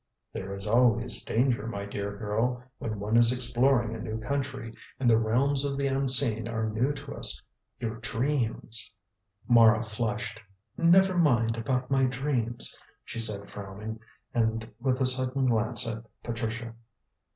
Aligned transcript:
"There 0.33 0.55
is 0.55 0.65
always 0.65 1.23
danger, 1.23 1.67
my 1.67 1.85
dear 1.85 2.17
girl, 2.17 2.63
when 2.79 2.99
one 2.99 3.17
is 3.17 3.31
exploring 3.31 3.93
a 3.93 3.99
new 3.99 4.17
country, 4.19 4.73
and 4.99 5.07
the 5.07 5.19
Realms 5.19 5.63
of 5.63 5.77
the 5.77 5.85
Unseen 5.85 6.47
are 6.47 6.67
new 6.67 6.91
to 6.91 7.13
us. 7.15 7.39
Your 7.79 7.97
dreams" 7.97 8.95
Mara 9.47 9.83
flushed. 9.83 10.41
"Never 10.75 11.15
mind 11.15 11.55
about 11.55 11.91
my 11.91 12.05
dreams," 12.05 12.75
she 13.05 13.19
said 13.19 13.47
frowning, 13.47 13.99
and 14.33 14.67
with 14.79 14.99
a 15.01 15.05
sudden 15.05 15.45
glance 15.45 15.87
at 15.87 16.03
Patricia. 16.23 16.73